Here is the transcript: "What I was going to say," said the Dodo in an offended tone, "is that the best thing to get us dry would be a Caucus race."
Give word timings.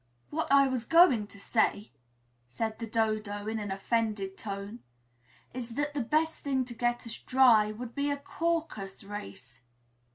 "What 0.31 0.51
I 0.51 0.65
was 0.67 0.83
going 0.83 1.27
to 1.27 1.39
say," 1.39 1.91
said 2.47 2.79
the 2.79 2.87
Dodo 2.87 3.45
in 3.45 3.59
an 3.59 3.69
offended 3.69 4.35
tone, 4.35 4.79
"is 5.53 5.75
that 5.75 5.93
the 5.93 6.01
best 6.01 6.43
thing 6.43 6.65
to 6.65 6.73
get 6.73 7.05
us 7.05 7.19
dry 7.19 7.71
would 7.71 7.93
be 7.93 8.09
a 8.09 8.17
Caucus 8.17 9.03
race." 9.03 9.61